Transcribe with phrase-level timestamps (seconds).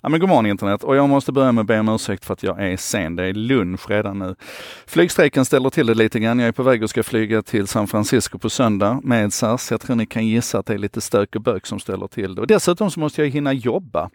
[0.00, 2.32] Ja, men god morgon internet och jag måste börja med att be om ursäkt för
[2.32, 3.16] att jag är sen.
[3.16, 4.34] Det är lunch redan nu.
[4.86, 6.38] Flygstrejken ställer till det lite grann.
[6.38, 9.70] Jag är på väg och ska flyga till San Francisco på söndag med SAS.
[9.70, 12.34] Jag tror ni kan gissa att det är lite stök och bök som ställer till
[12.34, 12.40] det.
[12.40, 14.10] Och dessutom så måste jag hinna jobba.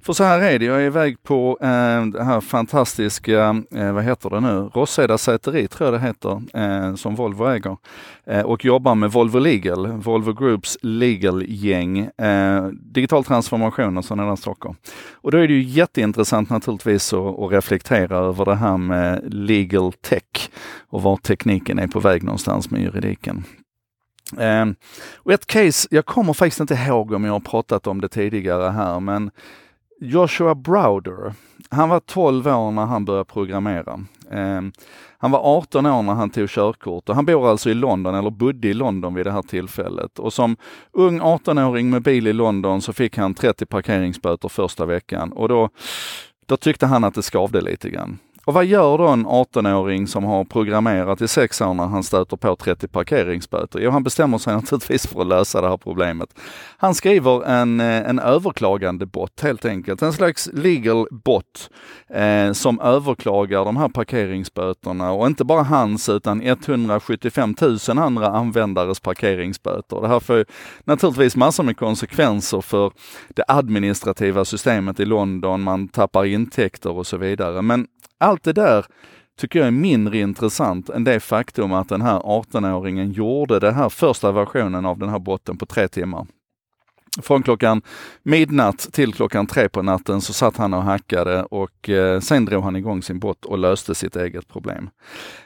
[0.00, 1.66] För så här är det, jag är iväg på eh,
[2.06, 6.94] det här fantastiska, eh, vad heter det nu, Rosseda säteri tror jag det heter, eh,
[6.94, 7.76] som Volvo äger.
[8.26, 14.36] Eh, och jobbar med Volvo Legal, Volvo Groups legal-gäng, eh, digital transformation och sådana där
[14.36, 14.74] saker.
[15.28, 19.92] Och då är det ju jätteintressant naturligtvis att, att reflektera över det här med legal
[19.92, 20.50] tech
[20.88, 23.44] och var tekniken är på väg någonstans med juridiken.
[24.38, 24.74] Ehm,
[25.16, 28.70] och ett case, jag kommer faktiskt inte ihåg om jag har pratat om det tidigare
[28.70, 29.30] här, men
[30.00, 31.34] Joshua Browder,
[31.70, 34.00] han var 12 år när han började programmera.
[34.30, 34.72] Ehm,
[35.18, 38.30] han var 18 år när han tog körkort och han bor alltså i London, eller
[38.30, 40.18] bodde i London vid det här tillfället.
[40.18, 40.56] Och som
[40.92, 45.68] ung 18-åring med bil i London så fick han 30 parkeringsböter första veckan och då,
[46.46, 48.18] då tyckte han att det skavde lite grann.
[48.48, 52.36] Och vad gör då en 18-åring som har programmerat i sex år när han stöter
[52.36, 53.80] på 30 parkeringsböter?
[53.80, 56.28] Jo, han bestämmer sig naturligtvis för att lösa det här problemet.
[56.76, 61.70] Han skriver en, eh, en överklagande bot helt enkelt, en slags legal bot
[62.10, 69.00] eh, som överklagar de här parkeringsböterna och inte bara hans utan 175 000 andra användares
[69.00, 70.00] parkeringsböter.
[70.00, 70.44] Det här får
[70.84, 72.92] naturligtvis massor med konsekvenser för
[73.28, 77.62] det administrativa systemet i London, man tappar intäkter och så vidare.
[77.62, 77.86] Men
[78.38, 78.86] allt det där
[79.38, 83.88] tycker jag är mindre intressant än det faktum att den här 18-åringen gjorde den här
[83.88, 86.26] första versionen av den här botten på tre timmar.
[87.22, 87.82] Från klockan
[88.22, 92.64] midnatt till klockan tre på natten så satt han och hackade och eh, sen drog
[92.64, 94.90] han igång sin bot och löste sitt eget problem.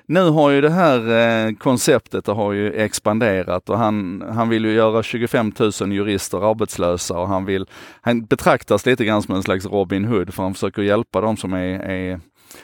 [0.06, 4.64] Nu har ju det här eh, konceptet det har ju expanderat och han, han vill
[4.64, 7.66] ju göra 25 000 jurister arbetslösa och han vill,
[8.00, 11.52] han betraktas lite grann som en slags Robin Hood för han försöker hjälpa de som
[11.52, 12.20] är, är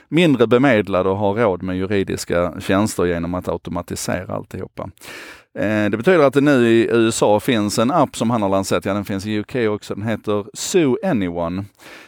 [0.08, 4.90] mindre bemedlade och har råd med juridiska tjänster genom att automatisera alltihopa.
[5.58, 8.84] Eh, det betyder att det nu i USA finns en app som han har lanserat,
[8.84, 11.64] ja den finns i UK också, den heter Sue Anyone.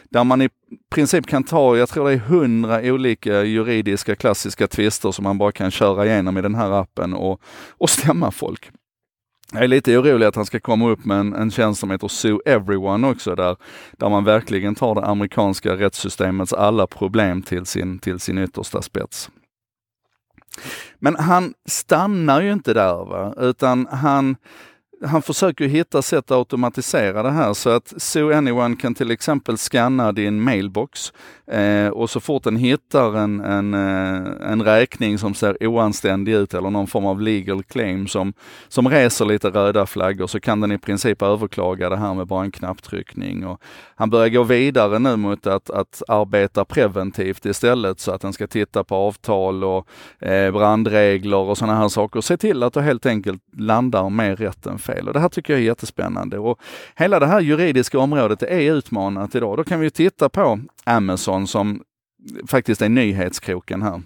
[0.09, 0.49] Där man i
[0.89, 5.51] princip kan ta, jag tror det är hundra olika juridiska klassiska tvister som man bara
[5.51, 8.71] kan köra igenom i den här appen och, och stämma folk.
[9.53, 12.07] Jag är lite orolig att han ska komma upp med en, en tjänst som heter
[12.07, 13.55] Sue Everyone också, där,
[13.91, 19.29] där man verkligen tar det amerikanska rättssystemets alla problem till sin, till sin yttersta spets.
[20.99, 23.33] Men han stannar ju inte där, va?
[23.37, 24.35] utan han,
[25.03, 29.57] han försöker hitta sätt att automatisera det här så att So Anyone kan till exempel
[29.57, 31.13] scanna din mailbox
[31.47, 36.53] eh, och så fort den hittar en, en, eh, en räkning som ser oanständig ut
[36.53, 38.33] eller någon form av legal claim som,
[38.67, 42.43] som reser lite röda flaggor så kan den i princip överklaga det här med bara
[42.43, 43.45] en knapptryckning.
[43.45, 43.61] Och
[43.95, 48.47] han börjar gå vidare nu mot att, att arbeta preventivt istället så att den ska
[48.47, 49.87] titta på avtal och
[50.19, 52.21] eh, brandregler och sådana här saker.
[52.21, 55.07] Se till att du helt enkelt landar mer rätt än fel fel.
[55.07, 56.39] Och det här tycker jag är jättespännande.
[56.39, 56.59] Och
[56.95, 59.57] hela det här juridiska området är utmanat idag.
[59.57, 61.81] Då kan vi titta på Amazon som
[62.47, 64.01] faktiskt är nyhetskroken här.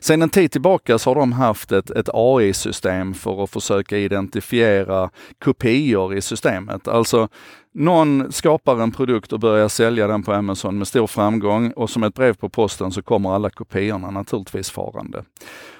[0.00, 5.10] Sen en tid tillbaka så har de haft ett, ett AI-system för att försöka identifiera
[5.38, 6.88] kopior i systemet.
[6.88, 7.28] Alltså
[7.74, 12.02] någon skapar en produkt och börjar sälja den på Amazon med stor framgång och som
[12.02, 15.24] ett brev på posten så kommer alla kopiorna naturligtvis farande.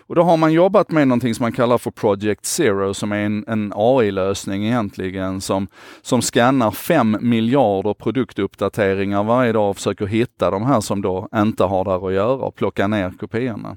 [0.09, 3.17] Och då har man jobbat med någonting som man kallar för Project Zero som är
[3.17, 5.69] en, en AI-lösning egentligen som,
[6.03, 11.65] som skannar 5 miljarder produktuppdateringar varje dag och försöker hitta de här som då inte
[11.65, 13.77] har där att göra och plocka ner kopiorna.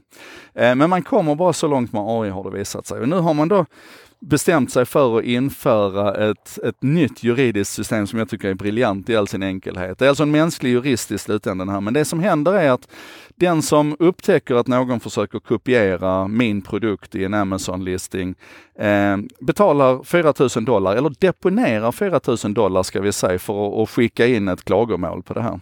[0.53, 3.00] Eh, men man kommer bara så långt med AI har det visat sig.
[3.00, 3.66] Och nu har man då
[4.22, 9.09] bestämt sig för att införa ett, ett nytt juridiskt system som jag tycker är briljant
[9.09, 10.00] i all sin enkelhet.
[10.00, 12.88] Det är alltså en mänsklig jurist i slutändan här, men det som händer är att
[13.36, 18.36] den som upptäcker att någon försöker kopiera min produkt i en Amazon-listing
[18.80, 24.28] eh, betalar 4000 dollar, eller deponerar 4000 dollar ska vi säga, för att, att skicka
[24.28, 25.59] in ett klagomål på det här.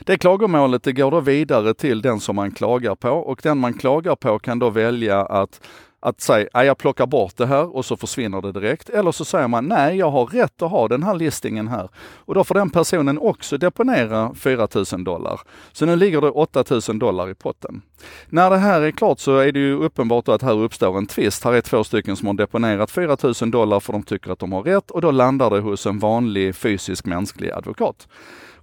[0.00, 3.74] Det klagomålet det går då vidare till den som man klagar på och den man
[3.74, 5.60] klagar på kan då välja att
[6.06, 8.88] att säga, jag plockar bort det här och så försvinner det direkt.
[8.88, 11.88] Eller så säger man, nej jag har rätt att ha den här listingen här.
[11.98, 15.40] Och då får den personen också deponera 4 000 dollar.
[15.72, 17.82] Så nu ligger det 8 000 dollar i potten.
[18.28, 21.44] När det här är klart så är det ju uppenbart att här uppstår en tvist.
[21.44, 24.52] Här är två stycken som har deponerat 4 000 dollar för de tycker att de
[24.52, 28.08] har rätt och då landar det hos en vanlig fysisk mänsklig advokat.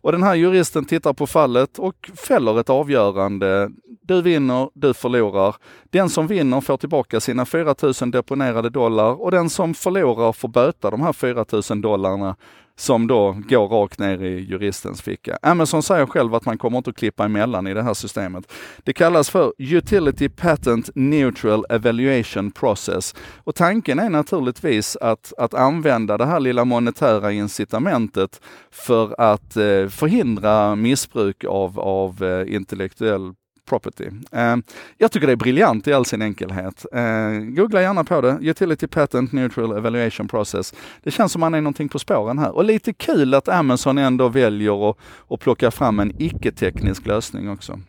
[0.03, 3.71] Och den här juristen tittar på fallet och fäller ett avgörande.
[4.01, 5.55] Du vinner, du förlorar.
[5.83, 10.47] Den som vinner får tillbaka sina 4 000 deponerade dollar och den som förlorar får
[10.47, 12.35] böta de här 4 000 dollarna
[12.77, 15.37] som då går rakt ner i juristens ficka.
[15.41, 18.53] Amazon säger själv att man kommer inte att klippa emellan i det här systemet.
[18.83, 26.17] Det kallas för Utility Patent Neutral Evaluation Process och tanken är naturligtvis att, att använda
[26.17, 28.41] det här lilla monetära incitamentet
[28.71, 33.33] för att eh, förhindra missbruk av, av eh, intellektuell
[33.65, 34.09] property.
[34.31, 34.55] Eh,
[34.97, 36.85] jag tycker det är briljant i all sin enkelhet.
[36.93, 38.37] Eh, googla gärna på det.
[38.41, 40.73] Utility Patent Neutral Evaluation Process.
[41.03, 42.55] Det känns som man är någonting på spåren här.
[42.55, 44.97] Och lite kul att Amazon ändå väljer att,
[45.29, 47.79] att plocka fram en icke-teknisk lösning också.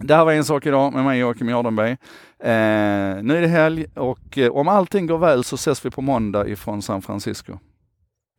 [0.00, 1.90] Det här var en sak idag med mig Joakim Jardenberg.
[1.90, 6.02] Eh, nu är det helg och eh, om allting går väl så ses vi på
[6.02, 7.58] måndag ifrån San Francisco.